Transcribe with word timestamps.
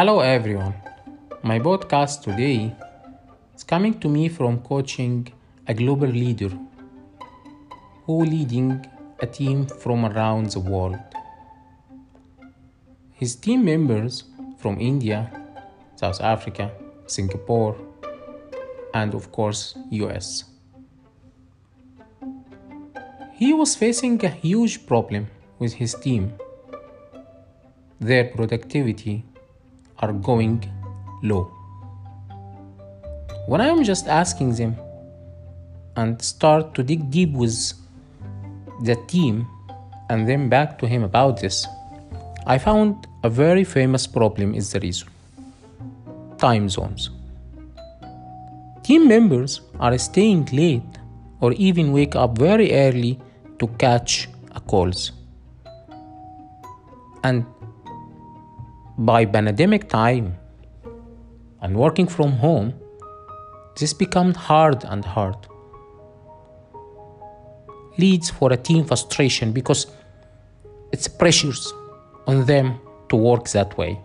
Hello 0.00 0.20
everyone. 0.20 0.72
My 1.42 1.58
podcast 1.58 2.22
today 2.22 2.74
is 3.54 3.62
coming 3.62 4.00
to 4.00 4.08
me 4.08 4.30
from 4.30 4.62
coaching 4.62 5.28
a 5.68 5.74
global 5.74 6.08
leader 6.08 6.48
who 8.06 8.24
leading 8.24 8.86
a 9.20 9.26
team 9.26 9.66
from 9.66 10.06
around 10.06 10.52
the 10.52 10.60
world. 10.60 10.96
His 13.12 13.36
team 13.36 13.62
members 13.62 14.24
from 14.56 14.80
India, 14.80 15.30
South 15.96 16.22
Africa, 16.22 16.72
Singapore, 17.06 17.76
and 18.94 19.12
of 19.12 19.30
course 19.30 19.76
US. 19.90 20.44
He 23.34 23.52
was 23.52 23.76
facing 23.76 24.24
a 24.24 24.30
huge 24.30 24.86
problem 24.86 25.26
with 25.58 25.74
his 25.74 25.92
team. 25.92 26.32
Their 28.00 28.24
productivity 28.24 29.26
are 30.00 30.12
going 30.12 30.64
low. 31.22 31.50
When 33.46 33.60
I 33.60 33.68
am 33.68 33.82
just 33.84 34.06
asking 34.06 34.54
them 34.54 34.76
and 35.96 36.20
start 36.22 36.74
to 36.74 36.82
dig 36.82 37.10
deep 37.10 37.32
with 37.32 37.72
the 38.82 38.96
team 39.06 39.46
and 40.08 40.28
then 40.28 40.48
back 40.48 40.78
to 40.80 40.86
him 40.86 41.02
about 41.02 41.40
this, 41.40 41.66
I 42.46 42.58
found 42.58 43.06
a 43.22 43.28
very 43.28 43.64
famous 43.64 44.06
problem 44.06 44.54
is 44.54 44.72
the 44.72 44.80
reason. 44.80 45.08
Time 46.38 46.68
zones. 46.68 47.10
Team 48.82 49.06
members 49.06 49.60
are 49.78 49.96
staying 49.98 50.48
late 50.52 50.82
or 51.40 51.52
even 51.52 51.92
wake 51.92 52.16
up 52.16 52.38
very 52.38 52.72
early 52.72 53.18
to 53.58 53.66
catch 53.78 54.28
a 54.52 54.60
calls. 54.60 55.12
And 57.22 57.44
by 59.00 59.24
pandemic 59.24 59.88
time 59.88 60.36
and 61.62 61.74
working 61.74 62.06
from 62.06 62.32
home, 62.32 62.74
this 63.78 63.94
becomes 63.94 64.36
hard 64.36 64.84
and 64.84 65.02
hard. 65.04 65.36
Leads 67.96 68.28
for 68.28 68.52
a 68.52 68.58
team 68.58 68.84
frustration 68.84 69.52
because 69.52 69.86
it's 70.92 71.08
pressures 71.08 71.72
on 72.26 72.44
them 72.44 72.78
to 73.08 73.16
work 73.16 73.48
that 73.50 73.76
way. 73.78 73.98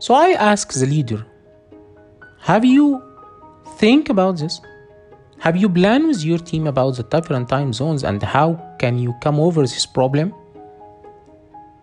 So 0.00 0.14
I 0.14 0.30
ask 0.30 0.72
the 0.72 0.86
leader, 0.86 1.24
have 2.40 2.64
you 2.64 3.00
think 3.76 4.08
about 4.08 4.38
this? 4.38 4.60
Have 5.38 5.56
you 5.56 5.68
planned 5.68 6.08
with 6.08 6.24
your 6.24 6.38
team 6.38 6.66
about 6.66 6.96
the 6.96 7.04
different 7.04 7.48
time 7.48 7.72
zones 7.72 8.02
and 8.02 8.20
how 8.20 8.74
can 8.80 8.98
you 8.98 9.14
come 9.22 9.38
over 9.38 9.62
this 9.62 9.86
problem? 9.86 10.34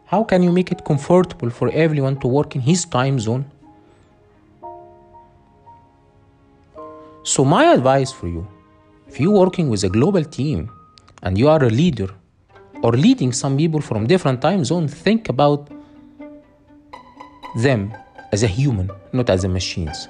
How 0.08 0.24
can 0.24 0.44
you 0.44 0.52
make 0.52 0.72
it 0.72 0.86
comfortable 0.86 1.50
for 1.50 1.70
everyone 1.72 2.20
to 2.20 2.28
work 2.28 2.56
in 2.56 2.62
his 2.62 2.86
time 2.86 3.20
zone? 3.20 3.46
So, 7.24 7.44
my 7.44 7.74
advice 7.74 8.12
for 8.12 8.28
you 8.28 8.48
if 9.08 9.20
you're 9.20 9.32
working 9.32 9.70
with 9.70 9.84
a 9.84 9.90
global 9.90 10.24
team 10.24 10.72
and 11.24 11.38
you 11.38 11.48
are 11.50 11.64
a 11.64 11.70
leader 11.70 12.10
or 12.84 12.92
leading 12.92 13.32
some 13.32 13.58
people 13.58 13.82
from 13.82 14.06
different 14.06 14.42
time 14.42 14.64
zones, 14.64 14.94
think 14.94 15.30
about 15.30 15.70
them 17.56 17.94
as 18.32 18.44
a 18.44 18.48
human, 18.48 18.92
not 19.12 19.30
as 19.30 19.44
a 19.44 19.50
machines. 19.50 20.08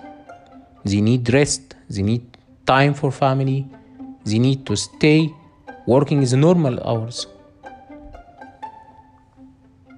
They 0.83 1.01
need 1.01 1.31
rest, 1.31 1.75
they 1.89 2.01
need 2.01 2.37
time 2.65 2.93
for 2.93 3.11
family, 3.11 3.65
they 4.25 4.39
need 4.39 4.65
to 4.65 4.75
stay 4.75 5.33
working 5.85 6.21
as 6.21 6.33
normal 6.33 6.81
hours. 6.83 7.27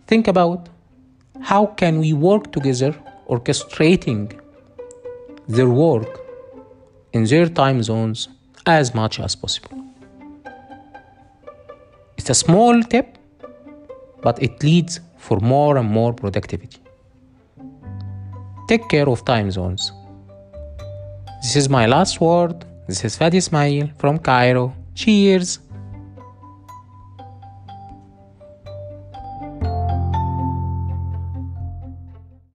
Think 0.07 0.27
about 0.29 0.69
how 1.41 1.65
can 1.65 1.99
we 1.99 2.13
work 2.13 2.51
together 2.53 2.95
orchestrating 3.27 4.39
their 5.47 5.67
work 5.67 6.21
in 7.11 7.25
their 7.25 7.47
time 7.47 7.83
zones 7.83 8.29
as 8.65 8.95
much 8.95 9.19
as 9.19 9.35
possible. 9.35 9.83
It's 12.17 12.29
a 12.29 12.33
small 12.33 12.81
tip, 12.83 13.17
but 14.21 14.41
it 14.41 14.63
leads 14.63 14.99
for 15.17 15.39
more 15.39 15.77
and 15.77 15.89
more 15.89 16.13
productivity. 16.13 16.79
Take 18.67 18.87
care 18.89 19.09
of 19.09 19.25
time 19.25 19.51
zones. 19.51 19.91
This 21.41 21.55
is 21.55 21.69
my 21.69 21.85
last 21.85 22.19
word. 22.21 22.65
This 22.87 23.03
is 23.03 23.17
Fadi 23.17 23.35
Ismail 23.35 23.89
from 23.97 24.19
Cairo. 24.19 24.73
Cheers! 24.95 25.59